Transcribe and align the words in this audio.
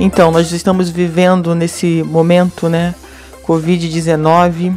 Então, 0.00 0.30
nós 0.30 0.52
estamos 0.52 0.88
vivendo 0.88 1.56
nesse 1.56 2.04
momento, 2.04 2.68
né? 2.68 2.94
Covid-19. 3.44 4.76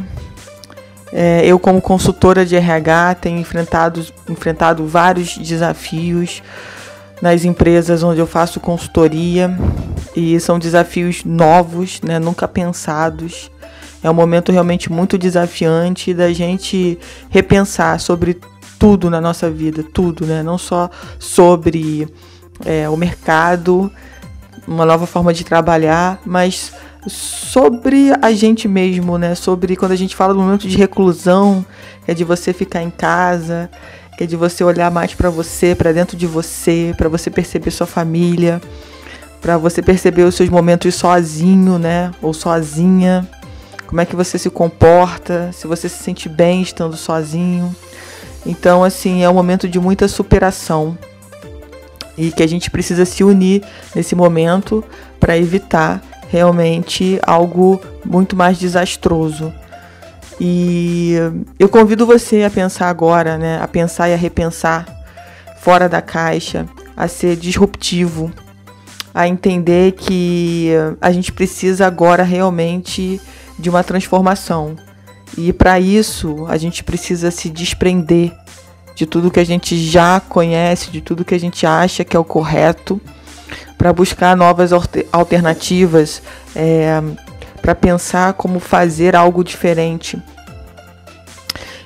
É, 1.12 1.42
eu, 1.46 1.58
como 1.60 1.80
consultora 1.80 2.44
de 2.44 2.56
RH, 2.56 3.16
tenho 3.16 3.38
enfrentado, 3.38 4.04
enfrentado 4.28 4.84
vários 4.86 5.36
desafios 5.38 6.42
nas 7.20 7.44
empresas 7.44 8.02
onde 8.02 8.18
eu 8.18 8.26
faço 8.26 8.58
consultoria 8.58 9.56
e 10.16 10.40
são 10.40 10.58
desafios 10.58 11.22
novos, 11.24 12.00
né, 12.02 12.18
nunca 12.18 12.48
pensados. 12.48 13.48
É 14.02 14.10
um 14.10 14.14
momento 14.14 14.50
realmente 14.50 14.90
muito 14.90 15.16
desafiante 15.16 16.12
da 16.12 16.32
gente 16.32 16.98
repensar 17.30 18.00
sobre 18.00 18.40
tudo 18.76 19.08
na 19.08 19.20
nossa 19.20 19.48
vida, 19.48 19.84
tudo, 19.84 20.26
né? 20.26 20.42
Não 20.42 20.58
só 20.58 20.90
sobre 21.16 22.08
é, 22.64 22.88
o 22.88 22.96
mercado 22.96 23.92
uma 24.66 24.86
nova 24.86 25.06
forma 25.06 25.32
de 25.32 25.44
trabalhar, 25.44 26.20
mas 26.24 26.72
sobre 27.06 28.12
a 28.20 28.32
gente 28.32 28.68
mesmo, 28.68 29.18
né? 29.18 29.34
Sobre 29.34 29.76
quando 29.76 29.92
a 29.92 29.96
gente 29.96 30.14
fala 30.14 30.32
do 30.32 30.40
momento 30.40 30.68
de 30.68 30.76
reclusão, 30.76 31.64
é 32.06 32.14
de 32.14 32.24
você 32.24 32.52
ficar 32.52 32.82
em 32.82 32.90
casa, 32.90 33.70
é 34.18 34.26
de 34.26 34.36
você 34.36 34.62
olhar 34.62 34.90
mais 34.90 35.14
para 35.14 35.30
você, 35.30 35.74
para 35.74 35.92
dentro 35.92 36.16
de 36.16 36.26
você, 36.26 36.94
para 36.96 37.08
você 37.08 37.30
perceber 37.30 37.70
sua 37.70 37.86
família, 37.86 38.60
para 39.40 39.58
você 39.58 39.82
perceber 39.82 40.22
os 40.22 40.34
seus 40.34 40.48
momentos 40.48 40.94
sozinho, 40.94 41.78
né? 41.78 42.12
Ou 42.22 42.32
sozinha. 42.32 43.28
Como 43.86 44.00
é 44.00 44.06
que 44.06 44.16
você 44.16 44.38
se 44.38 44.48
comporta, 44.48 45.50
se 45.52 45.66
você 45.66 45.88
se 45.88 46.02
sente 46.02 46.28
bem 46.28 46.62
estando 46.62 46.96
sozinho. 46.96 47.74
Então, 48.46 48.82
assim, 48.82 49.22
é 49.22 49.28
um 49.28 49.34
momento 49.34 49.68
de 49.68 49.78
muita 49.78 50.08
superação 50.08 50.96
e 52.16 52.30
que 52.30 52.42
a 52.42 52.46
gente 52.46 52.70
precisa 52.70 53.04
se 53.04 53.24
unir 53.24 53.62
nesse 53.94 54.14
momento 54.14 54.84
para 55.18 55.36
evitar 55.36 56.02
realmente 56.30 57.18
algo 57.26 57.80
muito 58.04 58.34
mais 58.34 58.58
desastroso. 58.58 59.52
E 60.40 61.14
eu 61.58 61.68
convido 61.68 62.06
você 62.06 62.42
a 62.42 62.50
pensar 62.50 62.88
agora, 62.88 63.38
né, 63.38 63.60
a 63.62 63.68
pensar 63.68 64.08
e 64.08 64.14
a 64.14 64.16
repensar 64.16 64.86
fora 65.60 65.88
da 65.88 66.02
caixa, 66.02 66.66
a 66.96 67.06
ser 67.06 67.36
disruptivo, 67.36 68.32
a 69.14 69.28
entender 69.28 69.92
que 69.92 70.70
a 71.00 71.12
gente 71.12 71.30
precisa 71.32 71.86
agora 71.86 72.22
realmente 72.22 73.20
de 73.58 73.70
uma 73.70 73.84
transformação. 73.84 74.74
E 75.36 75.52
para 75.52 75.78
isso, 75.78 76.46
a 76.48 76.56
gente 76.56 76.82
precisa 76.82 77.30
se 77.30 77.48
desprender 77.48 78.32
de 78.94 79.06
tudo 79.06 79.30
que 79.30 79.40
a 79.40 79.44
gente 79.44 79.76
já 79.76 80.20
conhece, 80.20 80.90
de 80.90 81.00
tudo 81.00 81.24
que 81.24 81.34
a 81.34 81.40
gente 81.40 81.66
acha 81.66 82.04
que 82.04 82.16
é 82.16 82.20
o 82.20 82.24
correto, 82.24 83.00
para 83.76 83.92
buscar 83.92 84.36
novas 84.36 84.70
alternativas, 85.12 86.22
é, 86.54 87.02
para 87.60 87.74
pensar 87.74 88.34
como 88.34 88.60
fazer 88.60 89.16
algo 89.16 89.42
diferente. 89.42 90.20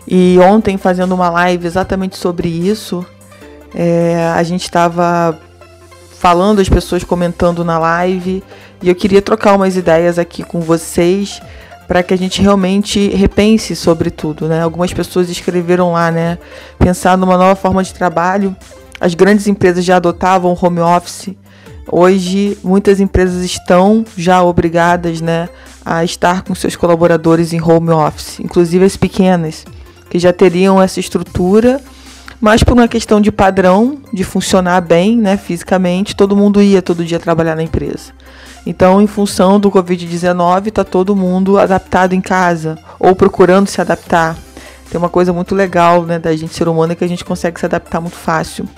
E 0.06 0.38
ontem, 0.40 0.76
fazendo 0.76 1.14
uma 1.14 1.30
live 1.30 1.66
exatamente 1.66 2.16
sobre 2.16 2.48
isso, 2.48 3.04
é, 3.74 4.30
a 4.34 4.42
gente 4.42 4.62
estava 4.62 5.38
falando, 6.18 6.60
as 6.60 6.68
pessoas 6.68 7.02
comentando 7.02 7.64
na 7.64 7.78
live, 7.78 8.42
e 8.82 8.88
eu 8.88 8.94
queria 8.94 9.22
trocar 9.22 9.54
umas 9.54 9.76
ideias 9.76 10.18
aqui 10.18 10.42
com 10.42 10.60
vocês 10.60 11.40
para 11.86 12.02
que 12.02 12.12
a 12.12 12.18
gente 12.18 12.42
realmente 12.42 13.08
repense 13.10 13.76
sobre 13.76 14.10
tudo, 14.10 14.48
né? 14.48 14.62
Algumas 14.62 14.92
pessoas 14.92 15.30
escreveram 15.30 15.92
lá, 15.92 16.10
né? 16.10 16.38
Pensar 16.78 17.16
numa 17.16 17.38
nova 17.38 17.54
forma 17.54 17.82
de 17.82 17.94
trabalho. 17.94 18.54
As 19.00 19.14
grandes 19.14 19.46
empresas 19.46 19.84
já 19.84 19.96
adotavam 19.96 20.56
home 20.60 20.80
office. 20.80 21.34
Hoje, 21.90 22.58
muitas 22.64 22.98
empresas 22.98 23.44
estão 23.44 24.04
já 24.16 24.42
obrigadas, 24.42 25.20
né, 25.20 25.48
a 25.84 26.02
estar 26.02 26.42
com 26.42 26.52
seus 26.52 26.74
colaboradores 26.74 27.52
em 27.52 27.62
home 27.62 27.90
office, 27.90 28.40
inclusive 28.40 28.84
as 28.84 28.96
pequenas, 28.96 29.64
que 30.10 30.18
já 30.18 30.32
teriam 30.32 30.82
essa 30.82 30.98
estrutura, 30.98 31.80
mas 32.40 32.64
por 32.64 32.74
uma 32.74 32.88
questão 32.88 33.20
de 33.20 33.30
padrão, 33.30 33.98
de 34.12 34.24
funcionar 34.24 34.80
bem, 34.80 35.16
né, 35.16 35.36
fisicamente, 35.36 36.16
todo 36.16 36.34
mundo 36.34 36.60
ia 36.60 36.82
todo 36.82 37.04
dia 37.04 37.20
trabalhar 37.20 37.54
na 37.54 37.62
empresa. 37.62 38.12
Então, 38.66 39.00
em 39.00 39.06
função 39.06 39.60
do 39.60 39.70
Covid-19, 39.70 40.66
está 40.66 40.82
todo 40.82 41.14
mundo 41.14 41.56
adaptado 41.56 42.14
em 42.14 42.20
casa 42.20 42.76
ou 42.98 43.14
procurando 43.14 43.68
se 43.68 43.80
adaptar. 43.80 44.36
Tem 44.90 44.98
uma 44.98 45.08
coisa 45.08 45.32
muito 45.32 45.54
legal 45.54 46.02
né, 46.02 46.18
da 46.18 46.34
gente 46.34 46.52
ser 46.52 46.66
humano 46.66 46.92
é 46.92 46.96
que 46.96 47.04
a 47.04 47.08
gente 47.08 47.24
consegue 47.24 47.60
se 47.60 47.66
adaptar 47.66 48.00
muito 48.00 48.16
fácil. 48.16 48.68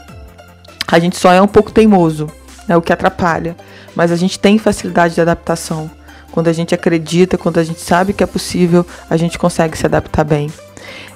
A 0.86 0.98
gente 0.98 1.16
só 1.16 1.32
é 1.32 1.40
um 1.40 1.48
pouco 1.48 1.72
teimoso, 1.72 2.30
é 2.64 2.72
né, 2.72 2.76
o 2.76 2.82
que 2.82 2.92
atrapalha. 2.92 3.56
Mas 3.96 4.12
a 4.12 4.16
gente 4.16 4.38
tem 4.38 4.58
facilidade 4.58 5.14
de 5.14 5.20
adaptação. 5.22 5.90
Quando 6.30 6.48
a 6.48 6.52
gente 6.52 6.74
acredita, 6.74 7.38
quando 7.38 7.58
a 7.58 7.64
gente 7.64 7.80
sabe 7.80 8.12
que 8.12 8.22
é 8.22 8.26
possível, 8.26 8.86
a 9.08 9.16
gente 9.16 9.38
consegue 9.38 9.76
se 9.76 9.86
adaptar 9.86 10.24
bem. 10.24 10.50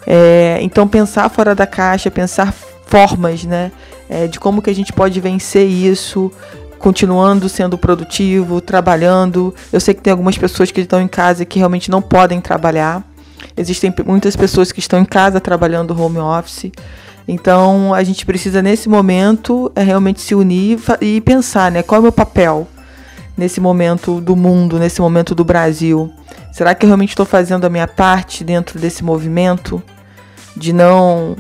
É, 0.07 0.59
então, 0.63 0.89
pensar 0.89 1.29
fora 1.29 1.55
da 1.55 1.67
caixa, 1.67 2.11
pensar 2.11 2.53
formas 2.87 3.45
né, 3.45 3.71
é, 4.09 4.27
de 4.27 4.41
como 4.41 4.61
que 4.61 4.69
a 4.69 4.75
gente 4.75 4.93
pode 4.93 5.19
vencer 5.21 5.67
isso, 5.67 6.31
continuando 6.83 7.49
sendo 7.49 7.79
produtivo, 7.79 8.61
trabalhando. 8.61 9.55
Eu 9.73 9.81
sei 9.81 9.95
que 9.95 10.03
tem 10.03 10.11
algumas 10.11 10.37
pessoas 10.37 10.73
que 10.73 10.81
estão 10.81 11.01
em 11.01 11.07
casa 11.07 11.45
que 11.45 11.61
realmente 11.61 11.89
não 11.89 12.03
podem 12.03 12.41
trabalhar. 12.41 13.05
Existem 13.57 13.95
muitas 14.05 14.35
pessoas 14.35 14.73
que 14.73 14.81
estão 14.81 14.99
em 14.99 15.05
casa 15.05 15.41
trabalhando 15.41 15.99
home 15.99 16.19
office. 16.19 16.73
Então 17.27 17.95
a 17.95 18.03
gente 18.03 18.27
precisa 18.27 18.61
nesse 18.61 18.89
momento 18.89 19.71
é 19.77 19.83
realmente 19.83 20.21
se 20.21 20.35
unir 20.35 20.81
e 21.01 21.21
pensar, 21.21 21.71
né, 21.71 21.85
qual 21.85 21.99
é 21.99 22.01
o 22.01 22.03
meu 22.03 22.13
papel 22.13 22.67
nesse 23.37 23.61
momento 23.61 24.21
do 24.21 24.35
mundo, 24.35 24.77
nesse 24.77 25.01
momento 25.01 25.37
do 25.37 25.45
Brasil. 25.45 26.13
Será 26.53 26.75
que 26.75 26.85
eu 26.85 26.89
realmente 26.89 27.11
estou 27.11 27.25
fazendo 27.25 27.65
a 27.65 27.71
minha 27.71 27.87
parte 27.87 28.43
dentro 28.43 28.79
desse 28.79 29.05
movimento 29.05 29.81
de 30.57 30.73
não 30.73 31.37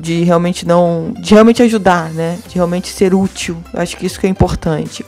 de 0.00 0.24
realmente 0.24 0.66
não, 0.66 1.12
de 1.18 1.34
realmente 1.34 1.62
ajudar, 1.62 2.10
né? 2.10 2.38
De 2.48 2.54
realmente 2.54 2.88
ser 2.88 3.14
útil. 3.14 3.56
Eu 3.72 3.80
acho 3.80 3.96
que 3.96 4.06
isso 4.06 4.18
que 4.18 4.26
é 4.26 4.30
importante. 4.30 5.04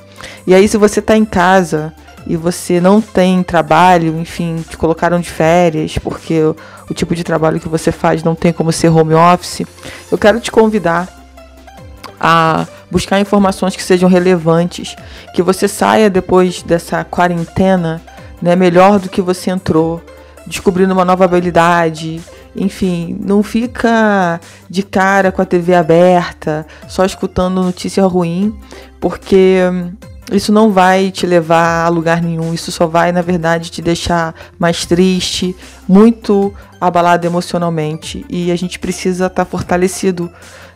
E 0.47 0.55
aí 0.55 0.69
se 0.69 0.77
você 0.77 1.01
está 1.01 1.17
em 1.17 1.25
casa 1.25 1.93
e 2.27 2.37
você 2.37 2.81
não 2.81 3.01
tem 3.01 3.43
trabalho, 3.43 4.19
enfim, 4.19 4.63
te 4.69 4.77
colocaram 4.77 5.19
de 5.19 5.29
férias 5.29 5.99
porque 5.99 6.41
o, 6.41 6.57
o 6.89 6.95
tipo 6.95 7.15
de 7.15 7.25
trabalho 7.25 7.59
que 7.59 7.69
você 7.69 7.91
faz 7.91 8.23
não 8.23 8.35
tem 8.35 8.53
como 8.53 8.71
ser 8.71 8.91
home 8.91 9.15
office, 9.15 9.63
eu 10.11 10.19
quero 10.19 10.39
te 10.39 10.51
convidar 10.51 11.09
a 12.21 12.67
buscar 12.89 13.19
informações 13.19 13.75
que 13.75 13.83
sejam 13.83 14.09
relevantes, 14.09 14.95
que 15.35 15.43
você 15.43 15.67
saia 15.67 16.09
depois 16.09 16.63
dessa 16.63 17.03
quarentena, 17.03 18.01
né, 18.41 18.55
melhor 18.55 19.01
do 19.01 19.09
que 19.09 19.21
você 19.21 19.51
entrou, 19.51 20.01
descobrindo 20.47 20.93
uma 20.93 21.05
nova 21.05 21.25
habilidade, 21.25 22.21
enfim, 22.55 23.19
não 23.21 23.43
fica 23.43 24.41
de 24.69 24.83
cara 24.83 25.33
com 25.33 25.41
a 25.41 25.47
TV 25.47 25.75
aberta, 25.75 26.67
só 26.89 27.05
escutando 27.05 27.63
notícia 27.63 28.05
ruim, 28.05 28.55
porque 29.01 29.59
isso 30.31 30.53
não 30.53 30.71
vai 30.71 31.11
te 31.11 31.27
levar 31.27 31.85
a 31.85 31.89
lugar 31.89 32.23
nenhum. 32.23 32.55
Isso 32.55 32.73
só 32.73 32.87
vai, 32.87 33.13
na 33.13 33.23
verdade, 33.23 33.71
te 33.71 33.83
deixar 33.83 34.35
mais 34.59 34.87
triste, 34.87 35.55
muito 35.89 36.53
abalado 36.81 37.27
emocionalmente. 37.27 38.25
E 38.29 38.51
a 38.51 38.57
gente 38.57 38.79
precisa 38.79 39.27
estar 39.27 39.45
tá 39.45 39.51
fortalecido 39.51 40.31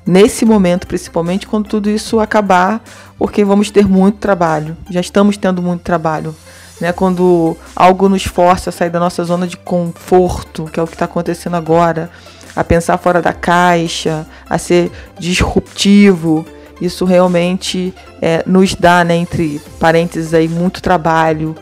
nesse 0.07 0.45
momento, 0.45 0.87
principalmente 0.87 1.47
quando 1.47 1.69
tudo 1.69 1.91
isso 1.91 2.21
acabar, 2.21 2.83
porque 3.19 3.45
vamos 3.45 3.71
ter 3.71 3.87
muito 3.87 4.19
trabalho. 4.19 4.77
Já 4.91 5.01
estamos 5.01 5.37
tendo 5.37 5.63
muito 5.63 5.83
trabalho 5.83 6.35
né? 6.81 6.93
Quando 6.93 7.57
algo 7.75 8.09
nos 8.09 8.25
força 8.25 8.71
a 8.71 8.73
sair 8.73 8.91
da 8.91 9.01
nossa 9.01 9.25
zona 9.25 9.47
de 9.47 9.57
conforto, 9.57 10.65
que 10.67 10.79
é 10.79 10.83
o 10.83 10.87
que 10.87 10.95
está 10.95 11.05
acontecendo 11.05 11.57
agora, 11.57 12.11
a 12.55 12.65
pensar 12.65 12.97
fora 12.99 13.21
da 13.21 13.33
caixa, 13.33 14.27
a 14.49 14.59
ser 14.59 14.91
disruptivo, 15.19 16.47
isso 16.81 17.05
realmente 17.05 17.95
é, 18.21 18.43
nos 18.47 18.75
dá, 18.75 19.05
né, 19.05 19.17
entre 19.17 19.61
parênteses 19.79 20.35
aí, 20.35 20.49
muito 20.49 20.83
trabalho. 20.83 21.55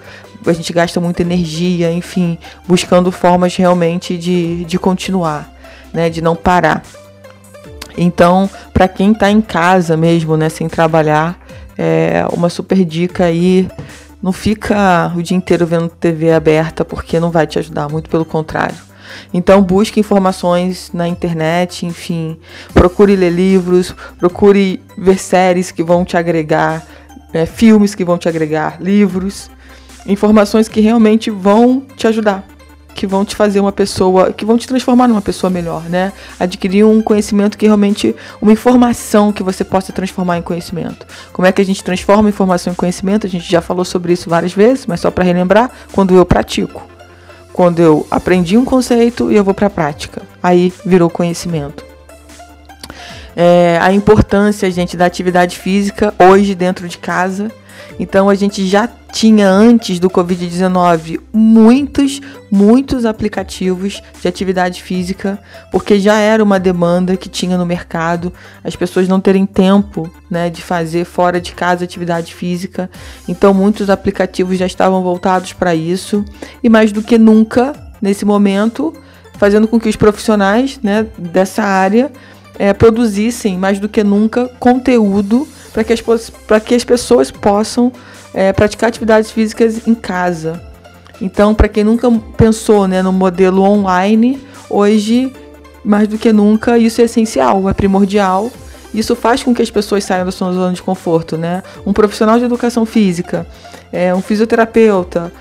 A 0.47 0.53
gente 0.53 0.73
gasta 0.73 1.01
muita 1.01 1.23
energia, 1.23 1.91
enfim, 1.91 2.39
buscando 2.67 3.11
formas 3.11 3.57
realmente 3.57 4.19
de, 4.19 4.65
de 4.65 4.79
continuar, 4.79 5.51
né, 5.93 6.11
de 6.11 6.21
não 6.21 6.37
parar. 6.37 6.83
Então, 7.97 8.51
para 8.73 8.89
quem 8.89 9.13
está 9.13 9.31
em 9.31 9.41
casa 9.41 9.97
mesmo, 9.97 10.37
né, 10.37 10.49
sem 10.49 10.69
trabalhar, 10.69 11.39
é 11.79 12.25
uma 12.33 12.49
super 12.49 12.85
dica 12.85 13.25
aí 13.25 13.69
Não 14.25 14.33
fica 14.33 15.13
o 15.15 15.23
dia 15.23 15.37
inteiro 15.37 15.67
vendo 15.67 15.91
TV 15.91 16.33
aberta 16.33 16.83
porque 16.83 17.21
não 17.21 17.31
vai 17.31 17.47
te 17.47 17.59
ajudar, 17.59 17.91
muito 17.91 18.09
pelo 18.09 18.25
contrário. 18.25 18.75
Então 19.35 19.61
busque 19.61 20.01
informações 20.01 20.91
na 20.95 21.07
internet, 21.07 21.85
enfim, 21.85 22.39
procure 22.73 23.15
ler 23.17 23.29
livros, 23.29 23.95
procure 24.19 24.81
ver 24.97 25.19
séries 25.19 25.71
que 25.71 25.85
vão 25.85 26.07
te 26.07 26.17
agregar, 26.17 26.83
né, 27.35 27.45
filmes 27.45 27.95
que 27.95 28.03
vão 28.03 28.17
te 28.17 28.27
agregar, 28.27 28.81
livros, 28.81 29.51
informações 30.07 30.69
que 30.69 30.81
realmente 30.81 31.29
vão 31.29 31.83
te 31.95 32.07
ajudar 32.07 32.54
que 32.95 33.07
vão 33.07 33.25
te 33.25 33.35
fazer 33.35 33.61
uma 33.61 33.73
pessoa, 33.73 34.33
que 34.33 34.45
vão 34.45 34.57
te 34.57 34.67
transformar 34.67 35.09
numa 35.09 35.21
pessoa 35.21 35.51
melhor, 35.51 35.83
né? 35.89 36.13
Adquirir 36.39 36.85
um 36.85 37.03
conhecimento 37.03 37.59
que 37.59 37.67
realmente, 37.67 38.15
uma 38.41 38.53
informação 38.53 39.33
que 39.33 39.43
você 39.43 39.65
possa 39.65 39.93
transformar 39.93 40.39
em 40.39 40.43
conhecimento. 40.43 41.07
Como 41.33 41.47
é 41.47 41.53
que 41.53 41.61
a 41.61 41.65
gente 41.65 41.83
transforma 41.83 42.29
informação 42.29 42.73
em 42.73 42.77
conhecimento? 42.77 43.27
A 43.27 43.31
gente 43.31 43.51
já 43.51 43.61
falou 43.61 43.85
sobre 43.85 44.13
isso 44.13 44.31
várias 44.31 44.53
vezes, 44.53 44.87
mas 44.87 45.01
só 45.01 45.11
para 45.11 45.25
relembrar, 45.25 45.71
quando 45.93 46.15
eu 46.15 46.25
pratico. 46.25 46.87
Quando 47.53 47.81
eu 47.81 48.07
aprendi 48.11 48.57
um 48.57 48.65
conceito 48.65 49.31
e 49.31 49.37
eu 49.37 49.45
vou 49.45 49.55
para 49.55 49.67
a 49.67 49.71
prática. 49.71 50.23
Aí 50.43 50.73
virou 50.85 51.11
conhecimento. 51.11 51.85
É, 53.37 53.79
a 53.81 53.93
importância, 53.93 54.71
gente, 54.71 54.97
da 54.97 55.05
atividade 55.05 55.59
física 55.59 56.15
hoje 56.19 56.55
dentro 56.55 56.89
de 56.89 56.99
casa 56.99 57.51
então 57.99 58.29
a 58.29 58.35
gente 58.35 58.67
já 58.67 58.89
tinha 59.15 59.49
antes 59.49 60.01
do 60.01 60.11
Covid-19 60.11 61.21
muitos, 61.33 62.21
muitos 62.51 63.05
aplicativos 63.05 64.03
de 64.21 64.27
atividade 64.27 64.83
física, 64.83 65.39
porque 65.71 66.01
já 66.01 66.17
era 66.17 66.43
uma 66.43 66.59
demanda 66.59 67.17
que 67.17 67.29
tinha 67.29 67.57
no 67.57 67.65
mercado, 67.65 68.33
as 68.65 68.75
pessoas 68.75 69.07
não 69.07 69.21
terem 69.21 69.47
tempo 69.47 70.13
né, 70.29 70.51
de 70.51 70.61
fazer 70.61 71.05
fora 71.05 71.41
de 71.41 71.53
casa 71.53 71.85
atividade 71.85 72.35
física. 72.35 72.91
Então 73.29 73.55
muitos 73.55 73.89
aplicativos 73.89 74.59
já 74.59 74.67
estavam 74.67 75.01
voltados 75.01 75.53
para 75.53 75.77
isso. 75.77 76.25
E 76.61 76.69
mais 76.69 76.91
do 76.91 77.01
que 77.01 77.17
nunca, 77.17 77.73
nesse 78.03 78.25
momento, 78.25 78.93
fazendo 79.39 79.69
com 79.69 79.79
que 79.79 79.89
os 79.89 79.95
profissionais 79.95 80.81
né, 80.83 81.07
dessa 81.17 81.63
área 81.63 82.11
é, 82.59 82.73
produzissem 82.73 83.57
mais 83.57 83.79
do 83.79 83.89
que 83.89 84.03
nunca 84.03 84.49
conteúdo 84.59 85.47
para 85.75 85.83
que, 85.83 85.93
as, 85.93 86.01
que 86.65 86.75
as 86.75 86.85
pessoas 86.85 87.33
possam 87.33 87.93
é, 88.33 88.53
praticar 88.53 88.89
atividades 88.89 89.33
físicas 89.33 89.87
em 89.87 89.95
casa. 89.95 90.63
Então, 91.21 91.53
para 91.53 91.69
quem 91.69 91.83
nunca 91.83 92.09
pensou 92.37 92.87
né, 92.87 93.03
no 93.03 93.13
modelo 93.13 93.63
online, 93.63 94.41
hoje, 94.71 95.33
mais 95.85 96.07
do 96.07 96.17
que 96.17 96.33
nunca, 96.33 96.79
isso 96.79 97.01
é 97.01 97.05
essencial, 97.05 97.69
é 97.69 97.75
primordial. 97.75 98.51
Isso 98.95 99.17
faz 99.17 99.43
com 99.43 99.53
que 99.53 99.61
as 99.61 99.71
pessoas 99.71 100.05
saiam 100.05 100.25
da 100.25 100.31
sua 100.31 100.53
zona 100.53 100.73
de 100.73 100.83
conforto. 100.83 101.37
Né? 101.37 101.61
Um 101.85 101.93
profissional 101.93 102.39
de 102.39 102.45
educação 102.45 102.87
física, 102.87 103.45
é, 103.93 104.15
um 104.15 104.23
fisioterapeuta, 104.23 105.33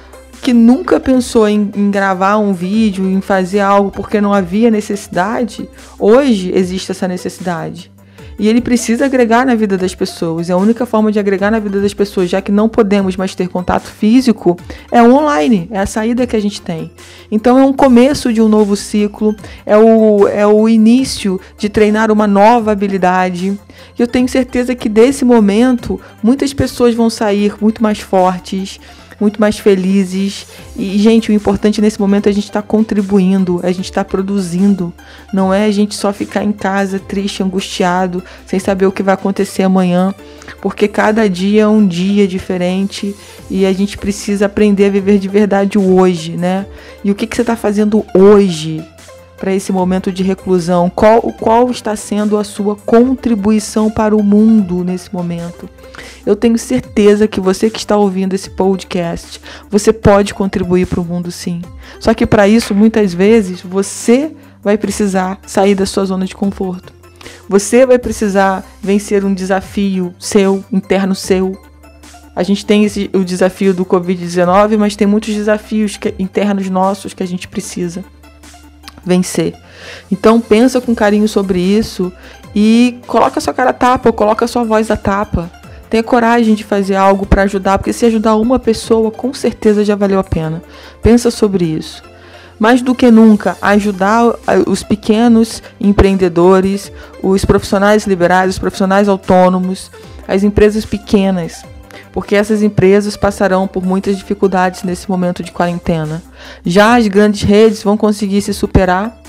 que 0.42 0.52
nunca 0.52 1.00
pensou 1.00 1.48
em, 1.48 1.72
em, 1.76 1.92
gravar 1.92 2.38
um 2.38 2.54
vídeo, 2.54 3.08
em 3.08 3.22
fazer 3.22 3.60
algo 3.60 3.92
porque 3.92 4.20
não 4.20 4.34
havia 4.34 4.72
necessidade, 4.72 5.70
hoje 6.00 6.52
existe 6.54 6.92
essa 6.92 7.08
necessidade. 7.08 7.93
E 8.38 8.48
ele 8.48 8.62
precisa 8.62 9.06
agregar 9.06 9.46
na 9.46 9.56
vida 9.56 9.78
das 9.78 9.94
pessoas. 9.94 10.50
E 10.50 10.52
a 10.52 10.58
única 10.58 10.86
forma 10.86 11.12
de 11.12 11.20
agregar 11.20 11.52
na 11.52 11.60
vida 11.60 11.80
das 11.80 11.94
pessoas, 11.94 12.30
já 12.30 12.42
que 12.42 12.52
não 12.52 12.68
podemos 12.68 13.16
mais 13.16 13.36
ter 13.36 13.48
contato 13.48 13.88
físico, 13.88 14.58
é 14.92 15.02
online, 15.02 15.68
é 15.72 15.80
a 15.80 15.86
saída 15.86 16.26
que 16.26 16.36
a 16.36 16.42
gente 16.42 16.62
tem. 16.62 16.92
Então 17.32 17.58
é 17.58 17.64
um 17.64 17.74
começo 17.74 18.32
de 18.34 18.42
um 18.42 18.48
novo 18.48 18.76
ciclo, 18.76 19.36
é 19.66 19.78
o, 19.78 20.28
é 20.28 20.46
o 20.46 20.68
início 20.68 21.40
de 21.58 21.70
treinar 21.70 22.12
uma 22.12 22.28
nova 22.28 22.72
habilidade. 22.72 23.58
E 23.98 24.02
eu 24.02 24.08
tenho 24.08 24.28
certeza 24.28 24.76
que 24.76 24.90
desse 24.90 25.24
momento 25.24 26.00
muitas 26.22 26.54
pessoas 26.54 26.96
vão 26.96 27.10
sair 27.10 27.54
muito 27.62 27.82
mais 27.82 28.00
fortes 28.00 28.80
muito 29.20 29.40
mais 29.40 29.60
felizes. 29.60 30.48
E, 30.76 30.98
gente, 30.98 31.32
o 31.32 31.34
importante 31.34 31.82
nesse 31.82 32.00
momento 32.00 32.28
é 32.28 32.30
a 32.30 32.34
gente 32.34 32.46
estar 32.46 32.62
tá 32.62 32.68
contribuindo, 32.68 33.60
é 33.64 33.68
a 33.68 33.72
gente 33.72 33.86
estar 33.86 34.04
tá 34.04 34.10
produzindo. 34.10 34.94
Não 35.34 35.54
é 35.54 35.66
a 35.66 35.72
gente 35.72 35.96
só 35.96 36.14
ficar 36.14 36.44
em 36.44 36.52
casa 36.52 37.00
triste, 37.00 37.44
angustiado, 37.44 38.24
sem 38.46 38.60
saber 38.60 38.86
o 38.86 38.92
que 38.92 39.04
vai 39.04 39.14
acontecer 39.14 39.64
amanhã. 39.64 40.14
Porque 40.62 40.88
cada 40.88 41.30
dia 41.30 41.64
é 41.64 41.68
um 41.68 41.86
dia 41.86 42.28
diferente 42.28 43.16
e 43.50 43.66
a 43.66 43.74
gente 43.74 43.98
precisa 43.98 44.46
aprender 44.46 44.86
a 44.86 44.90
viver 44.90 45.20
de 45.20 45.28
verdade 45.28 45.78
hoje, 45.78 46.38
né? 46.38 46.66
E 47.04 47.12
o 47.12 47.16
que, 47.16 47.28
que 47.28 47.36
você 47.36 47.42
está 47.42 47.56
fazendo 47.56 48.06
hoje? 48.14 48.82
Para 49.44 49.54
esse 49.54 49.74
momento 49.74 50.10
de 50.10 50.24
reclusão? 50.24 50.90
Qual, 50.90 51.22
qual 51.22 51.70
está 51.70 51.98
sendo 51.98 52.38
a 52.38 52.46
sua 52.46 52.78
contribuição 52.78 53.92
para 53.92 54.16
o 54.16 54.24
mundo 54.24 54.86
nesse 54.86 55.14
momento? 55.14 55.70
Eu 56.26 56.34
tenho 56.34 56.58
certeza 56.58 57.28
que 57.28 57.42
você 57.42 57.70
que 57.70 57.78
está 57.78 57.98
ouvindo 57.98 58.34
esse 58.34 58.50
podcast, 58.50 59.42
você 59.70 59.92
pode 59.92 60.34
contribuir 60.34 60.88
para 60.88 61.02
o 61.02 61.04
mundo 61.04 61.30
sim. 61.30 61.62
Só 62.00 62.14
que 62.14 62.26
para 62.26 62.48
isso, 62.48 62.74
muitas 62.74 63.14
vezes, 63.14 63.60
você 63.60 64.32
vai 64.64 64.78
precisar 64.78 65.38
sair 65.46 65.76
da 65.76 65.86
sua 65.86 66.06
zona 66.06 66.26
de 66.26 66.38
conforto. 66.38 66.94
Você 67.50 67.86
vai 67.86 68.00
precisar 68.00 68.66
vencer 68.82 69.26
um 69.26 69.34
desafio 69.34 70.16
seu, 70.18 70.64
interno 70.72 71.14
seu. 71.14 71.52
A 72.34 72.44
gente 72.44 72.66
tem 72.66 72.86
esse, 72.86 73.10
o 73.14 73.26
desafio 73.26 73.74
do 73.74 73.84
Covid-19, 73.84 74.78
mas 74.78 74.96
tem 74.96 75.06
muitos 75.06 75.36
desafios 75.36 75.98
que, 75.98 76.14
internos 76.18 76.70
nossos 76.70 77.14
que 77.14 77.22
a 77.22 77.28
gente 77.28 77.46
precisa 77.50 78.06
vencer. 79.06 79.54
Então 80.12 80.40
pensa 80.40 80.80
com 80.80 80.96
carinho 80.96 81.28
sobre 81.28 81.60
isso 81.60 82.12
e 82.56 83.00
coloca 83.08 83.42
sua 83.42 83.54
cara 83.54 83.72
a 83.72 83.74
tapa, 83.74 84.10
ou 84.10 84.14
coloca 84.14 84.48
sua 84.48 84.64
voz 84.64 84.90
a 84.92 84.98
tapa. 84.98 85.52
Tenha 85.90 86.04
coragem 86.04 86.56
de 86.56 86.64
fazer 86.64 86.96
algo 86.96 87.26
para 87.26 87.44
ajudar, 87.44 87.78
porque 87.78 87.94
se 87.94 88.06
ajudar 88.06 88.36
uma 88.36 88.58
pessoa, 88.58 89.12
com 89.12 89.34
certeza 89.34 89.86
já 89.86 89.96
valeu 89.96 90.20
a 90.20 90.24
pena. 90.24 90.62
Pensa 91.02 91.30
sobre 91.30 91.66
isso. 91.66 92.02
Mais 92.60 92.82
do 92.82 92.96
que 92.96 93.12
nunca, 93.12 93.58
ajudar 93.62 94.34
os 94.68 94.84
pequenos 94.84 95.62
empreendedores, 95.80 96.92
os 97.22 97.44
profissionais 97.46 98.08
liberais, 98.08 98.52
os 98.52 98.60
profissionais 98.60 99.10
autônomos, 99.10 99.92
as 100.28 100.44
empresas 100.44 100.86
pequenas, 100.86 101.64
porque 102.14 102.36
essas 102.36 102.62
empresas 102.62 103.18
passarão 103.18 103.68
por 103.68 103.84
muitas 103.84 104.16
dificuldades 104.16 104.84
nesse 104.84 105.10
momento 105.10 105.44
de 105.44 105.52
quarentena. 105.52 106.22
Já 106.64 106.96
as 106.98 107.08
grandes 107.08 107.42
redes 107.42 107.84
vão 107.84 107.98
conseguir 107.98 108.42
se 108.44 108.54
superar 108.54 109.20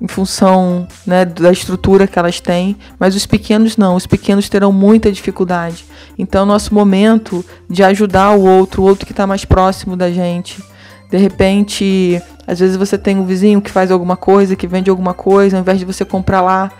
em 0.00 0.08
função 0.08 0.86
né, 1.06 1.24
da 1.24 1.50
estrutura 1.50 2.06
que 2.06 2.18
elas 2.18 2.40
têm, 2.40 2.76
mas 2.98 3.14
os 3.14 3.24
pequenos 3.24 3.76
não, 3.76 3.94
os 3.94 4.06
pequenos 4.06 4.48
terão 4.48 4.72
muita 4.72 5.10
dificuldade. 5.10 5.84
Então, 6.18 6.44
nosso 6.44 6.74
momento 6.74 7.44
de 7.70 7.82
ajudar 7.84 8.32
o 8.32 8.44
outro, 8.44 8.82
o 8.82 8.84
outro 8.84 9.06
que 9.06 9.12
está 9.12 9.26
mais 9.26 9.44
próximo 9.44 9.96
da 9.96 10.10
gente. 10.10 10.62
De 11.10 11.16
repente, 11.16 12.20
às 12.46 12.58
vezes 12.58 12.76
você 12.76 12.98
tem 12.98 13.16
um 13.16 13.24
vizinho 13.24 13.62
que 13.62 13.70
faz 13.70 13.90
alguma 13.90 14.16
coisa, 14.16 14.56
que 14.56 14.66
vende 14.66 14.90
alguma 14.90 15.14
coisa, 15.14 15.56
ao 15.56 15.60
invés 15.60 15.78
de 15.78 15.84
você 15.84 16.04
comprar 16.04 16.42
lá 16.42 16.70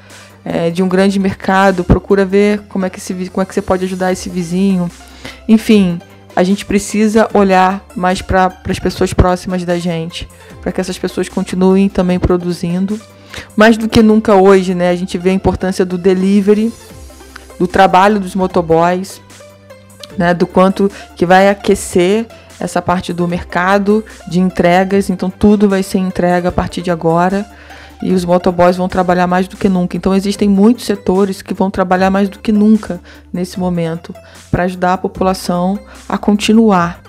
é, 0.45 0.71
de 0.71 0.83
um 0.83 0.89
grande 0.89 1.19
mercado, 1.19 1.85
procura 1.85 2.25
ver 2.25 2.61
como 2.69 2.87
é 2.87 2.91
que, 2.91 2.99
esse, 2.99 3.15
como 3.31 3.43
é 3.43 3.45
que 3.45 3.55
você 3.55 3.63
pode 3.63 3.85
ajudar 3.85 4.13
esse 4.13 4.29
vizinho. 4.29 4.91
Enfim, 5.47 6.01
a 6.35 6.43
gente 6.43 6.65
precisa 6.65 7.29
olhar 7.35 7.85
mais 7.97 8.23
para 8.23 8.53
as 8.69 8.79
pessoas 8.79 9.13
próximas 9.13 9.65
da 9.65 9.79
gente, 9.79 10.29
para 10.61 10.71
que 10.71 10.81
essas 10.81 10.99
pessoas 10.99 11.29
continuem 11.29 11.89
também 11.89 12.19
produzindo. 12.19 13.01
Mais 13.57 13.77
do 13.77 13.89
que 13.89 14.03
nunca 14.03 14.35
hoje, 14.35 14.75
né, 14.75 14.91
a 14.91 14.97
gente 14.97 15.19
vê 15.19 15.31
a 15.31 15.35
importância 15.35 15.85
do 15.85 15.99
delivery, 15.99 16.73
do 17.59 17.67
trabalho 17.67 18.21
dos 18.21 18.35
motoboys, 18.35 19.21
né, 20.17 20.33
do 20.33 20.47
quanto 20.47 20.91
que 21.17 21.27
vai 21.27 21.49
aquecer 21.49 22.27
essa 22.61 22.83
parte 22.83 23.13
do 23.13 23.27
mercado 23.27 24.05
de 24.29 24.41
entregas. 24.41 25.11
Então 25.11 25.31
tudo 25.31 25.69
vai 25.69 25.83
ser 25.83 25.99
entrega 25.99 26.49
a 26.49 26.53
partir 26.53 26.83
de 26.83 26.91
agora 26.91 27.47
e 28.03 28.13
os 28.13 28.25
motoboys 28.25 28.77
vão 28.77 28.89
trabalhar 28.89 29.27
mais 29.27 29.49
do 29.49 29.57
que 29.57 29.69
nunca. 29.69 29.97
Então 29.97 30.15
existem 30.15 30.49
muitos 30.49 30.85
setores 30.85 31.43
que 31.43 31.53
vão 31.53 31.71
trabalhar 31.71 32.11
mais 32.11 32.29
do 32.29 32.39
que 32.39 32.53
nunca 32.53 33.01
nesse 33.33 33.59
momento 33.59 34.15
para 34.51 34.65
ajudar 34.65 34.95
a 34.95 34.99
população 34.99 35.79
a 36.09 36.17
continuar. 36.17 37.03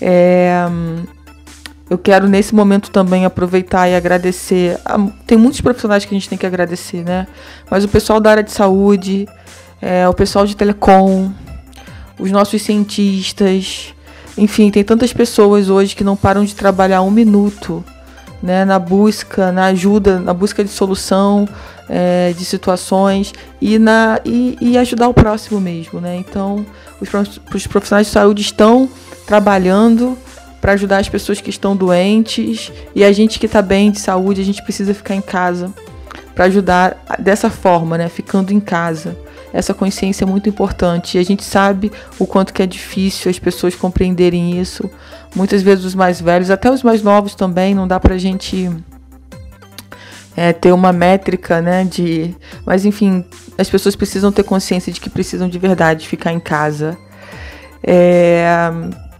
É, 0.00 0.64
eu 1.88 1.98
quero 1.98 2.28
nesse 2.28 2.54
momento 2.54 2.90
também 2.90 3.24
aproveitar 3.24 3.88
e 3.88 3.94
agradecer. 3.96 4.78
Tem 5.26 5.36
muitos 5.36 5.60
profissionais 5.60 6.04
que 6.04 6.14
a 6.14 6.18
gente 6.18 6.28
tem 6.28 6.38
que 6.38 6.46
agradecer, 6.46 7.04
né? 7.04 7.26
Mas 7.68 7.82
o 7.84 7.88
pessoal 7.88 8.20
da 8.20 8.30
área 8.30 8.42
de 8.42 8.52
saúde, 8.52 9.26
é, 9.82 10.08
o 10.08 10.14
pessoal 10.14 10.46
de 10.46 10.54
telecom, 10.54 11.32
os 12.18 12.30
nossos 12.30 12.62
cientistas, 12.62 13.92
enfim, 14.38 14.70
tem 14.70 14.84
tantas 14.84 15.12
pessoas 15.12 15.68
hoje 15.68 15.96
que 15.96 16.04
não 16.04 16.16
param 16.16 16.44
de 16.44 16.54
trabalhar 16.54 17.02
um 17.02 17.10
minuto 17.10 17.84
né, 18.42 18.64
na 18.64 18.78
busca, 18.78 19.52
na 19.52 19.66
ajuda, 19.66 20.18
na 20.18 20.32
busca 20.32 20.64
de 20.64 20.70
solução 20.70 21.48
é, 21.88 22.32
de 22.36 22.44
situações 22.44 23.34
e, 23.60 23.78
na, 23.78 24.20
e, 24.24 24.56
e, 24.60 24.78
ajudar 24.78 25.08
o 25.08 25.14
próximo 25.14 25.60
mesmo. 25.60 26.00
Né? 26.00 26.16
Então, 26.16 26.64
os, 27.00 27.08
os 27.54 27.66
profissionais 27.66 28.06
de 28.06 28.12
saúde 28.12 28.42
estão 28.42 28.88
trabalhando 29.26 30.16
para 30.60 30.72
ajudar 30.72 30.98
as 30.98 31.08
pessoas 31.08 31.40
que 31.40 31.50
estão 31.50 31.74
doentes 31.74 32.70
e 32.94 33.02
a 33.02 33.12
gente 33.12 33.38
que 33.38 33.46
está 33.46 33.62
bem 33.62 33.90
de 33.90 33.98
saúde, 33.98 34.40
a 34.40 34.44
gente 34.44 34.62
precisa 34.62 34.94
ficar 34.94 35.14
em 35.14 35.20
casa 35.20 35.72
para 36.34 36.44
ajudar 36.44 37.02
dessa 37.18 37.50
forma, 37.50 37.98
né, 37.98 38.08
ficando 38.08 38.52
em 38.52 38.60
casa. 38.60 39.16
Essa 39.52 39.74
consciência 39.74 40.24
é 40.24 40.26
muito 40.26 40.48
importante. 40.48 41.16
E 41.16 41.20
a 41.20 41.24
gente 41.24 41.44
sabe 41.44 41.90
o 42.18 42.26
quanto 42.26 42.52
que 42.52 42.62
é 42.62 42.66
difícil 42.66 43.30
as 43.30 43.38
pessoas 43.38 43.74
compreenderem 43.74 44.60
isso. 44.60 44.90
Muitas 45.34 45.62
vezes 45.62 45.84
os 45.84 45.94
mais 45.94 46.20
velhos, 46.20 46.50
até 46.50 46.70
os 46.70 46.82
mais 46.82 47.02
novos 47.02 47.34
também, 47.34 47.74
não 47.74 47.86
dá 47.86 47.98
pra 47.98 48.18
gente 48.18 48.70
é, 50.36 50.52
ter 50.52 50.72
uma 50.72 50.92
métrica, 50.92 51.60
né? 51.60 51.84
De. 51.84 52.34
Mas 52.64 52.84
enfim, 52.84 53.24
as 53.58 53.68
pessoas 53.68 53.96
precisam 53.96 54.32
ter 54.32 54.42
consciência 54.42 54.92
de 54.92 55.00
que 55.00 55.10
precisam 55.10 55.48
de 55.48 55.58
verdade 55.58 56.08
ficar 56.08 56.32
em 56.32 56.40
casa. 56.40 56.96
É, 57.82 58.70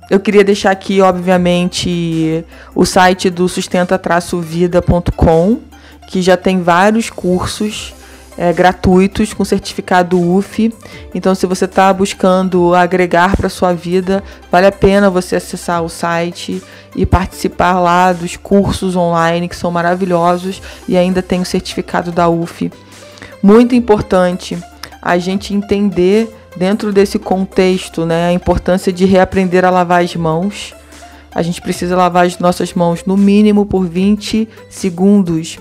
eu 0.08 0.20
queria 0.20 0.44
deixar 0.44 0.70
aqui, 0.70 1.00
obviamente, 1.00 2.44
o 2.74 2.84
site 2.84 3.30
do 3.30 3.48
sustenta-vida.com, 3.48 5.60
que 6.08 6.20
já 6.20 6.36
tem 6.36 6.62
vários 6.62 7.10
cursos 7.10 7.94
é, 8.40 8.54
gratuitos 8.54 9.34
com 9.34 9.44
certificado 9.44 10.18
UF. 10.18 10.72
Então, 11.14 11.34
se 11.34 11.44
você 11.44 11.66
está 11.66 11.92
buscando 11.92 12.74
agregar 12.74 13.36
para 13.36 13.50
sua 13.50 13.74
vida, 13.74 14.24
vale 14.50 14.66
a 14.66 14.72
pena 14.72 15.10
você 15.10 15.36
acessar 15.36 15.82
o 15.82 15.90
site 15.90 16.62
e 16.96 17.04
participar 17.04 17.78
lá 17.78 18.14
dos 18.14 18.38
cursos 18.38 18.96
online 18.96 19.46
que 19.46 19.54
são 19.54 19.70
maravilhosos 19.70 20.62
e 20.88 20.96
ainda 20.96 21.20
tem 21.20 21.42
o 21.42 21.44
certificado 21.44 22.10
da 22.10 22.30
UF. 22.30 22.72
Muito 23.42 23.74
importante 23.74 24.56
a 25.02 25.18
gente 25.18 25.52
entender 25.52 26.34
dentro 26.56 26.94
desse 26.94 27.18
contexto, 27.18 28.06
né, 28.06 28.28
a 28.28 28.32
importância 28.32 28.90
de 28.90 29.04
reaprender 29.04 29.66
a 29.66 29.70
lavar 29.70 30.02
as 30.02 30.16
mãos. 30.16 30.74
A 31.32 31.42
gente 31.42 31.60
precisa 31.60 31.96
lavar 31.96 32.26
as 32.26 32.38
nossas 32.38 32.74
mãos 32.74 33.04
no 33.04 33.16
mínimo 33.16 33.64
por 33.64 33.86
20 33.86 34.48
segundos 34.68 35.58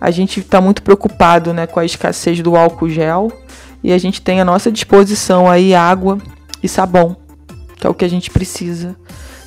a 0.00 0.10
gente 0.10 0.40
está 0.40 0.60
muito 0.60 0.82
preocupado 0.82 1.52
né, 1.52 1.66
com 1.66 1.80
a 1.80 1.84
escassez 1.84 2.40
do 2.40 2.56
álcool 2.56 2.88
gel 2.88 3.30
e 3.82 3.92
a 3.92 3.98
gente 3.98 4.20
tem 4.20 4.40
à 4.40 4.44
nossa 4.44 4.70
disposição 4.70 5.48
aí 5.48 5.74
água 5.74 6.18
e 6.62 6.68
sabão, 6.68 7.16
que 7.78 7.86
é 7.86 7.90
o 7.90 7.94
que 7.94 8.04
a 8.04 8.08
gente 8.08 8.30
precisa. 8.30 8.96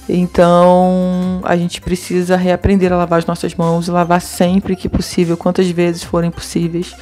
Então, 0.07 1.41
a 1.43 1.57
gente 1.57 1.81
precisa 1.81 2.35
reaprender 2.35 2.93
a 2.93 2.97
lavar 2.97 3.17
as 3.17 3.25
nossas 3.25 3.55
mãos 3.55 3.87
e 3.87 3.91
lavar 3.91 4.21
sempre 4.21 4.75
que 4.75 4.87
possível, 4.87 5.35
quantas 5.35 5.67
vezes 5.69 6.03
forem 6.03 6.29
possíveis. 6.29 6.93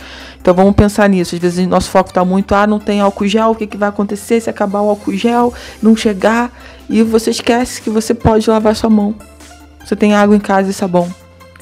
Então, 0.44 0.54
vamos 0.54 0.76
pensar 0.76 1.08
nisso. 1.08 1.36
Às 1.36 1.42
vezes, 1.42 1.66
nosso 1.66 1.90
foco 1.90 2.10
está 2.10 2.26
muito, 2.26 2.54
ah, 2.54 2.68
não 2.68 2.78
tem 2.78 3.00
álcool 3.00 3.26
gel, 3.26 3.52
o 3.52 3.56
que, 3.56 3.66
que 3.66 3.78
vai 3.78 3.88
acontecer 3.88 4.42
se 4.42 4.50
acabar 4.50 4.82
o 4.82 4.90
álcool 4.90 5.14
gel, 5.14 5.54
não 5.82 5.96
chegar? 5.96 6.52
E 6.90 7.02
você 7.02 7.30
esquece 7.30 7.82
que 7.82 7.90
você 7.90 8.14
pode 8.14 8.50
lavar 8.50 8.76
sua 8.76 8.90
mão. 8.90 9.16
Você 9.86 9.96
tem 9.96 10.14
água 10.14 10.36
em 10.36 10.42
casa 10.42 10.70
e 10.70 10.74
sabão. 10.74 11.08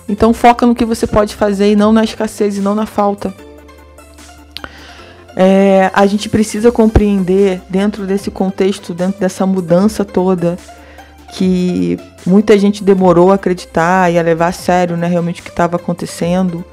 Então 0.09 0.33
foca 0.33 0.65
no 0.65 0.73
que 0.73 0.83
você 0.83 1.05
pode 1.05 1.35
fazer 1.35 1.71
e 1.71 1.75
não 1.75 1.93
na 1.93 2.03
escassez 2.03 2.57
e 2.57 2.59
não 2.59 2.73
na 2.73 2.87
falta. 2.87 3.31
É, 5.35 5.91
a 5.93 6.07
gente 6.07 6.27
precisa 6.27 6.71
compreender 6.71 7.61
dentro 7.69 8.07
desse 8.07 8.31
contexto, 8.31 8.95
dentro 8.95 9.19
dessa 9.19 9.45
mudança 9.45 10.03
toda, 10.03 10.57
que 11.33 11.99
muita 12.25 12.57
gente 12.57 12.83
demorou 12.83 13.31
a 13.31 13.35
acreditar 13.35 14.11
e 14.11 14.17
a 14.17 14.23
levar 14.23 14.47
a 14.47 14.51
sério 14.51 14.97
né, 14.97 15.05
realmente 15.05 15.39
o 15.39 15.43
que 15.43 15.51
estava 15.51 15.75
acontecendo. 15.75 16.65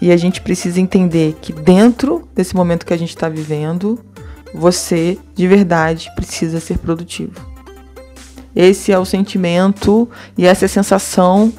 E 0.00 0.12
a 0.12 0.16
gente 0.16 0.40
precisa 0.40 0.80
entender 0.80 1.36
que 1.40 1.52
dentro 1.52 2.28
desse 2.34 2.54
momento 2.54 2.84
que 2.84 2.92
a 2.92 2.96
gente 2.96 3.10
está 3.10 3.28
vivendo, 3.28 3.98
você 4.54 5.18
de 5.34 5.46
verdade 5.46 6.10
precisa 6.14 6.60
ser 6.60 6.78
produtivo. 6.78 7.54
Esse 8.54 8.92
é 8.92 8.98
o 8.98 9.04
sentimento 9.04 10.08
e 10.38 10.46
essa 10.46 10.64
é 10.64 10.66
a 10.66 10.68
sensação 10.68 11.52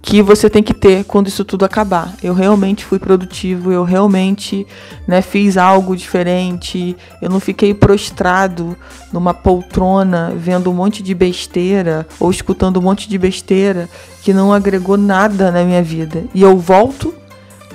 que 0.00 0.22
você 0.22 0.48
tem 0.48 0.62
que 0.62 0.72
ter 0.72 1.04
quando 1.04 1.26
isso 1.28 1.44
tudo 1.44 1.64
acabar. 1.64 2.14
Eu 2.22 2.32
realmente 2.32 2.84
fui 2.84 2.98
produtivo, 2.98 3.70
eu 3.70 3.84
realmente 3.84 4.66
né, 5.06 5.20
fiz 5.20 5.56
algo 5.56 5.96
diferente, 5.96 6.96
eu 7.20 7.28
não 7.28 7.40
fiquei 7.40 7.74
prostrado 7.74 8.76
numa 9.12 9.34
poltrona 9.34 10.32
vendo 10.36 10.70
um 10.70 10.74
monte 10.74 11.02
de 11.02 11.14
besteira 11.14 12.06
ou 12.18 12.30
escutando 12.30 12.78
um 12.78 12.82
monte 12.82 13.08
de 13.08 13.18
besteira 13.18 13.88
que 14.22 14.32
não 14.32 14.52
agregou 14.52 14.96
nada 14.96 15.50
na 15.50 15.64
minha 15.64 15.82
vida. 15.82 16.24
E 16.34 16.42
eu 16.42 16.56
volto 16.56 17.14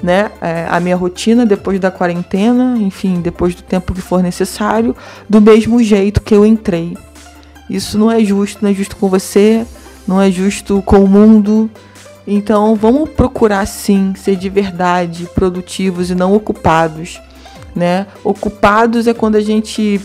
né, 0.04 0.30
é, 0.42 0.68
a 0.70 0.80
minha 0.80 0.96
rotina 0.96 1.46
depois 1.46 1.80
da 1.80 1.90
quarentena, 1.90 2.76
enfim, 2.78 3.22
depois 3.22 3.56
do 3.56 3.64
tempo 3.64 3.94
que 3.94 4.02
for 4.02 4.22
necessário, 4.22 4.96
do 5.28 5.42
mesmo 5.42 5.82
jeito 5.82 6.22
que 6.22 6.36
eu 6.36 6.46
entrei. 6.46 6.96
Isso 7.70 7.98
não 7.98 8.12
é 8.12 8.24
justo, 8.24 8.60
não 8.62 8.70
é 8.70 8.74
justo 8.74 8.98
com 8.98 9.08
você, 9.08 9.66
não 10.06 10.22
é 10.22 10.30
justo 10.30 10.84
com 10.86 11.00
o 11.00 11.08
mundo 11.08 11.72
então 12.26 12.76
vamos 12.76 13.10
procurar 13.10 13.66
sim 13.66 14.14
ser 14.16 14.36
de 14.36 14.50
verdade 14.50 15.28
produtivos 15.36 16.10
e 16.10 16.16
não 16.16 16.34
ocupados, 16.34 17.22
né? 17.76 18.08
Ocupados 18.24 19.08
é 19.08 19.14
quando 19.14 19.36
a 19.36 19.42
gente 19.42 20.00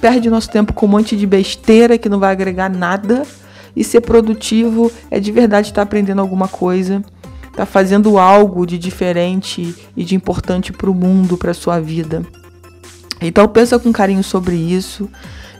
perde 0.00 0.30
nosso 0.30 0.48
tempo 0.50 0.72
com 0.72 0.86
um 0.86 0.90
monte 0.90 1.16
de 1.16 1.26
besteira 1.26 1.98
que 1.98 2.08
não 2.08 2.18
vai 2.18 2.32
agregar 2.32 2.68
nada. 2.68 3.24
E 3.74 3.84
ser 3.84 4.00
produtivo 4.00 4.90
é 5.10 5.20
de 5.20 5.30
verdade 5.30 5.68
estar 5.68 5.82
aprendendo 5.82 6.22
alguma 6.22 6.48
coisa, 6.48 7.04
tá 7.56 7.64
fazendo 7.64 8.18
algo 8.18 8.66
de 8.66 8.78
diferente 8.78 9.74
e 9.96 10.04
de 10.04 10.14
importante 10.14 10.72
para 10.72 10.90
o 10.90 10.94
mundo, 10.94 11.38
para 11.38 11.54
sua 11.54 11.80
vida. 11.80 12.22
Então 13.20 13.48
pensa 13.48 13.78
com 13.78 13.90
carinho 13.92 14.22
sobre 14.22 14.54
isso. 14.54 15.08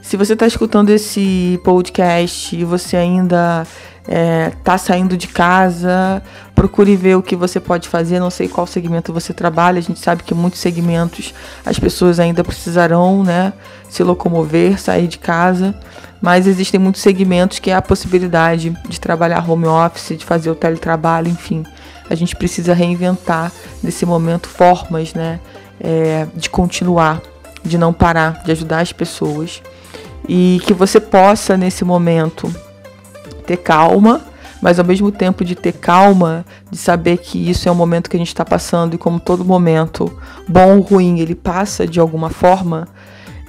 Se 0.01 0.15
você 0.15 0.33
está 0.33 0.45
escutando 0.47 0.89
esse 0.89 1.59
podcast 1.63 2.55
e 2.55 2.63
você 2.63 2.95
ainda 2.95 3.65
é, 4.07 4.51
tá 4.63 4.77
saindo 4.77 5.17
de 5.17 5.27
casa, 5.27 6.23
procure 6.55 6.95
ver 6.95 7.17
o 7.17 7.21
que 7.21 7.35
você 7.35 7.59
pode 7.59 7.89
fazer. 7.89 8.19
Não 8.19 8.29
sei 8.29 8.47
qual 8.47 8.65
segmento 8.65 9.11
você 9.11 9.33
trabalha. 9.33 9.79
A 9.79 9.81
gente 9.81 9.99
sabe 9.99 10.23
que 10.23 10.33
muitos 10.33 10.59
segmentos 10.59 11.33
as 11.65 11.77
pessoas 11.77 12.19
ainda 12.19 12.43
precisarão, 12.43 13.23
né, 13.23 13.51
se 13.89 14.01
locomover, 14.03 14.79
sair 14.79 15.07
de 15.07 15.17
casa. 15.17 15.75
Mas 16.21 16.47
existem 16.47 16.79
muitos 16.79 17.01
segmentos 17.01 17.59
que 17.59 17.69
é 17.69 17.75
a 17.75 17.81
possibilidade 17.81 18.75
de 18.87 18.99
trabalhar 18.99 19.47
home 19.49 19.65
office, 19.65 20.17
de 20.17 20.25
fazer 20.25 20.49
o 20.49 20.55
teletrabalho, 20.55 21.27
enfim. 21.27 21.63
A 22.09 22.15
gente 22.15 22.35
precisa 22.35 22.73
reinventar 22.73 23.51
nesse 23.83 24.05
momento 24.05 24.47
formas, 24.47 25.13
né, 25.13 25.39
é, 25.79 26.27
de 26.35 26.49
continuar, 26.49 27.21
de 27.63 27.77
não 27.77 27.93
parar, 27.93 28.43
de 28.43 28.51
ajudar 28.51 28.79
as 28.79 28.91
pessoas 28.91 29.61
e 30.27 30.61
que 30.65 30.73
você 30.73 30.99
possa 30.99 31.55
nesse 31.55 31.85
momento 31.85 32.53
ter 33.45 33.57
calma, 33.57 34.21
mas 34.61 34.79
ao 34.79 34.85
mesmo 34.85 35.11
tempo 35.11 35.45
de 35.45 35.55
ter 35.55 35.73
calma, 35.73 36.45
de 36.69 36.77
saber 36.77 37.17
que 37.17 37.49
isso 37.49 37.69
é 37.69 37.71
um 37.71 37.75
momento 37.75 38.09
que 38.09 38.17
a 38.17 38.19
gente 38.19 38.27
está 38.27 38.43
passando 38.43 38.95
e 38.95 38.97
como 38.97 39.19
todo 39.19 39.45
momento, 39.45 40.11
bom 40.47 40.77
ou 40.77 40.81
ruim, 40.81 41.19
ele 41.19 41.35
passa 41.35 41.87
de 41.87 41.99
alguma 41.99 42.29
forma, 42.29 42.87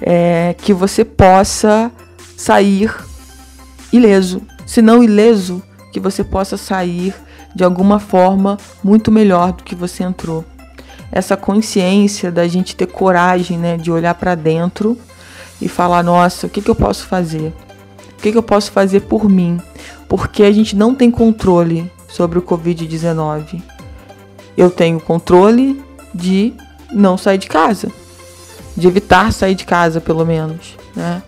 é, 0.01 0.55
que 0.57 0.71
você 0.71 1.03
possa 1.03 1.91
sair 2.37 2.93
ileso. 3.91 4.41
Se 4.65 4.81
não 4.81 5.03
ileso, 5.03 5.61
que 5.91 5.99
você 5.99 6.23
possa 6.23 6.55
sair 6.55 7.13
de 7.53 7.63
alguma 7.63 7.99
forma 7.99 8.57
muito 8.83 9.11
melhor 9.11 9.53
do 9.53 9.63
que 9.63 9.75
você 9.75 10.03
entrou. 10.03 10.45
Essa 11.11 11.35
consciência 11.35 12.31
da 12.31 12.47
gente 12.47 12.75
ter 12.75 12.85
coragem, 12.85 13.57
né, 13.57 13.77
de 13.77 13.91
olhar 13.91 14.13
para 14.13 14.35
dentro 14.35 14.97
e 15.61 15.67
falar: 15.67 16.03
nossa, 16.03 16.47
o 16.47 16.49
que, 16.49 16.61
que 16.61 16.69
eu 16.69 16.75
posso 16.75 17.07
fazer? 17.07 17.53
O 18.17 18.21
que, 18.21 18.31
que 18.31 18.37
eu 18.37 18.43
posso 18.43 18.71
fazer 18.71 19.01
por 19.01 19.29
mim? 19.29 19.59
Porque 20.07 20.43
a 20.43 20.51
gente 20.51 20.75
não 20.75 20.93
tem 20.93 21.09
controle 21.09 21.89
sobre 22.07 22.37
o 22.37 22.41
Covid-19. 22.41 23.61
Eu 24.57 24.69
tenho 24.69 24.99
controle 24.99 25.81
de 26.13 26.53
não 26.91 27.17
sair 27.17 27.37
de 27.37 27.47
casa, 27.47 27.89
de 28.75 28.87
evitar 28.87 29.31
sair 29.31 29.55
de 29.55 29.65
casa, 29.65 30.01
pelo 30.01 30.25
menos, 30.25 30.75
né? 30.95 31.23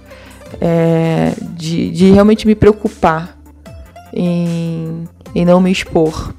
É, 0.59 1.33
de, 1.53 1.89
de 1.91 2.11
realmente 2.11 2.45
me 2.45 2.55
preocupar 2.55 3.37
em, 4.13 5.07
em 5.35 5.45
não 5.45 5.59
me 5.61 5.71
expor 5.71 6.33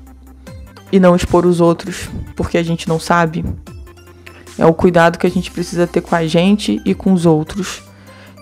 e 0.90 1.00
não 1.00 1.16
expor 1.16 1.46
os 1.46 1.60
outros, 1.60 2.08
porque 2.36 2.58
a 2.58 2.62
gente 2.62 2.88
não 2.88 3.00
sabe. 3.00 3.44
É 4.58 4.66
o 4.66 4.74
cuidado 4.74 5.18
que 5.18 5.26
a 5.26 5.30
gente 5.30 5.50
precisa 5.50 5.86
ter 5.86 6.02
com 6.02 6.14
a 6.14 6.26
gente 6.26 6.80
e 6.84 6.94
com 6.94 7.12
os 7.12 7.24
outros 7.24 7.82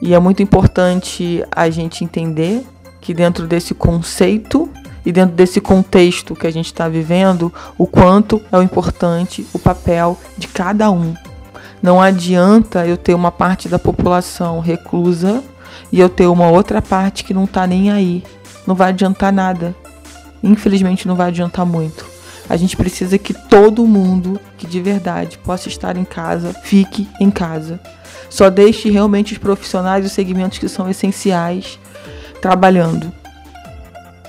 e 0.01 0.15
é 0.15 0.19
muito 0.19 0.43
importante 0.43 1.45
a 1.55 1.69
gente 1.69 2.03
entender 2.03 2.67
que 3.01 3.13
dentro 3.13 3.47
desse 3.47 3.75
conceito 3.75 4.69
e 5.05 5.13
dentro 5.13 5.35
desse 5.35 5.61
contexto 5.61 6.35
que 6.35 6.47
a 6.47 6.51
gente 6.51 6.67
está 6.67 6.89
vivendo, 6.89 7.53
o 7.77 7.87
quanto 7.87 8.41
é 8.51 8.57
o 8.57 8.63
importante 8.63 9.47
o 9.53 9.59
papel 9.59 10.19
de 10.39 10.49
cada 10.49 10.91
um. 10.91 11.15
Não 11.83 12.01
adianta 12.01 12.87
eu 12.87 12.97
ter 12.97 13.15
uma 13.15 13.31
parte 13.31 13.69
da 13.69 13.79
população 13.79 14.61
reclusa 14.61 15.43
e 15.93 16.01
eu 16.01 16.09
ter 16.09 16.27
uma 16.27 16.49
outra 16.49 16.81
parte 16.81 17.25
que 17.25 17.35
não 17.35 17.45
está 17.45 17.67
nem 17.67 17.91
aí. 17.91 18.23
Não 18.67 18.75
vai 18.75 18.91
adiantar 18.91 19.33
nada. 19.33 19.75
Infelizmente, 20.43 21.07
não 21.07 21.15
vai 21.15 21.29
adiantar 21.29 21.67
muito. 21.67 22.05
A 22.49 22.57
gente 22.57 22.77
precisa 22.77 23.17
que 23.17 23.33
todo 23.33 23.87
mundo 23.87 24.41
que 24.59 24.67
de 24.67 24.81
verdade 24.81 25.39
possa 25.39 25.69
estar 25.69 25.97
em 25.97 26.05
casa 26.05 26.53
fique 26.65 27.09
em 27.21 27.31
casa. 27.31 27.79
Só 28.29 28.51
deixe 28.51 28.91
realmente 28.91 29.33
os 29.33 29.39
profissionais 29.39 30.05
e 30.05 30.07
os 30.09 30.13
segmentos 30.13 30.59
que 30.59 30.69
são 30.69 30.89
essenciais 30.89 31.79
trabalhando. 32.41 33.13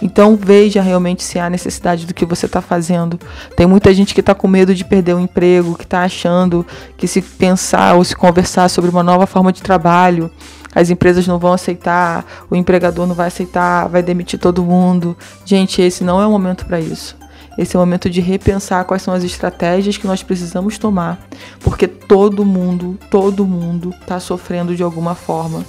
Então 0.02 0.36
veja 0.36 0.82
realmente 0.82 1.24
se 1.24 1.38
há 1.38 1.50
necessidade 1.50 2.08
do 2.08 2.14
que 2.14 2.26
você 2.26 2.48
está 2.48 2.60
fazendo. 2.60 3.20
Tem 3.56 3.68
muita 3.68 3.94
gente 3.94 4.14
que 4.14 4.20
está 4.20 4.34
com 4.34 4.48
medo 4.48 4.74
de 4.74 4.84
perder 4.84 5.16
o 5.16 5.20
emprego, 5.20 5.78
que 5.78 5.84
está 5.84 6.04
achando 6.04 6.66
que 6.98 7.08
se 7.08 7.22
pensar 7.22 7.96
ou 7.96 8.04
se 8.04 8.16
conversar 8.16 8.68
sobre 8.70 8.90
uma 8.90 9.04
nova 9.04 9.28
forma 9.28 9.54
de 9.54 9.62
trabalho, 9.62 10.32
as 10.74 10.90
empresas 10.90 11.28
não 11.28 11.38
vão 11.38 11.54
aceitar, 11.54 12.26
o 12.50 12.56
empregador 12.56 13.06
não 13.06 13.16
vai 13.16 13.28
aceitar, 13.28 13.88
vai 13.88 14.02
demitir 14.02 14.40
todo 14.40 14.64
mundo. 14.64 15.18
Gente, 15.46 15.82
esse 15.82 16.04
não 16.04 16.22
é 16.22 16.26
o 16.26 16.32
momento 16.32 16.66
para 16.66 16.80
isso. 16.80 17.16
Esse 17.58 17.76
é 17.76 17.80
o 17.80 17.82
momento 17.82 18.10
de 18.10 18.22
repensar 18.22 18.86
quais 18.86 19.02
são 19.02 19.14
as 19.14 19.24
estratégias 19.24 19.98
que 19.98 20.08
nós 20.08 20.24
precisamos 20.24 20.78
tomar, 20.78 21.20
porque 21.60 21.86
todo 21.86 22.46
mundo, 22.46 22.98
todo 23.10 23.46
mundo 23.46 23.94
está 24.02 24.20
sofrendo 24.20 24.74
de 24.74 24.82
alguma 24.82 25.16
forma. 25.16 25.66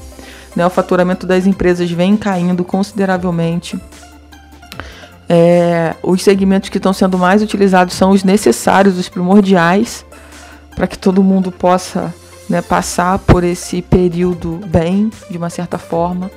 Né? 0.54 0.64
O 0.64 0.70
faturamento 0.70 1.26
das 1.26 1.46
empresas 1.46 1.90
vem 1.90 2.16
caindo 2.16 2.64
consideravelmente. 2.64 3.80
É, 5.28 5.96
os 6.02 6.22
segmentos 6.22 6.68
que 6.68 6.76
estão 6.76 6.92
sendo 6.92 7.18
mais 7.18 7.42
utilizados 7.42 7.94
são 7.94 8.10
os 8.10 8.22
necessários, 8.22 8.96
os 8.96 9.08
primordiais, 9.08 10.04
para 10.76 10.86
que 10.86 10.96
todo 10.96 11.22
mundo 11.22 11.50
possa 11.50 12.14
né, 12.48 12.60
passar 12.60 13.18
por 13.18 13.44
esse 13.44 13.82
período 13.82 14.60
bem, 14.66 15.10
de 15.30 15.38
uma 15.38 15.50
certa 15.50 15.78
forma. 15.78 16.30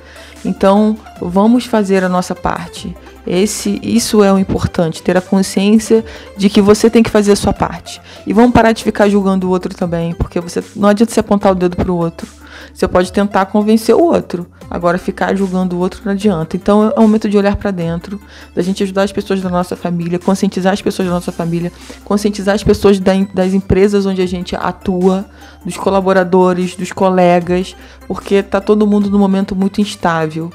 Então, 0.44 0.96
vamos 1.20 1.66
fazer 1.66 2.04
a 2.04 2.08
nossa 2.08 2.34
parte. 2.34 2.96
Esse, 3.26 3.80
isso 3.82 4.22
é 4.22 4.32
o 4.32 4.38
importante, 4.38 5.02
ter 5.02 5.16
a 5.16 5.20
consciência 5.20 6.04
de 6.36 6.48
que 6.48 6.60
você 6.60 6.88
tem 6.88 7.02
que 7.02 7.10
fazer 7.10 7.32
a 7.32 7.36
sua 7.36 7.52
parte. 7.52 8.00
E 8.24 8.32
vamos 8.32 8.52
parar 8.52 8.72
de 8.72 8.84
ficar 8.84 9.08
julgando 9.08 9.48
o 9.48 9.50
outro 9.50 9.74
também, 9.74 10.14
porque 10.14 10.40
você 10.40 10.62
não 10.76 10.88
adianta 10.88 11.12
você 11.12 11.20
apontar 11.20 11.52
o 11.52 11.54
dedo 11.54 11.76
para 11.76 11.90
o 11.90 11.96
outro. 11.96 12.28
Você 12.72 12.86
pode 12.86 13.12
tentar 13.12 13.46
convencer 13.46 13.94
o 13.94 14.02
outro, 14.02 14.46
agora 14.70 14.98
ficar 14.98 15.34
julgando 15.34 15.76
o 15.76 15.78
outro 15.78 16.02
não 16.04 16.12
adianta. 16.12 16.56
Então 16.56 16.84
é 16.84 16.98
o 16.98 17.02
momento 17.02 17.28
de 17.28 17.36
olhar 17.36 17.56
para 17.56 17.70
dentro, 17.70 18.20
da 18.54 18.62
gente 18.62 18.82
ajudar 18.82 19.02
as 19.02 19.12
pessoas 19.12 19.40
da 19.40 19.48
nossa 19.48 19.76
família, 19.76 20.18
conscientizar 20.18 20.72
as 20.72 20.82
pessoas 20.82 21.08
da 21.08 21.14
nossa 21.14 21.32
família, 21.32 21.72
conscientizar 22.04 22.54
as 22.54 22.64
pessoas 22.64 22.98
das 22.98 23.52
empresas 23.52 24.06
onde 24.06 24.22
a 24.22 24.26
gente 24.26 24.54
atua, 24.56 25.24
dos 25.64 25.76
colaboradores, 25.76 26.76
dos 26.76 26.92
colegas, 26.92 27.74
porque 28.06 28.42
tá 28.42 28.60
todo 28.60 28.86
mundo 28.86 29.10
num 29.10 29.18
momento 29.18 29.54
muito 29.56 29.80
instável. 29.80 30.50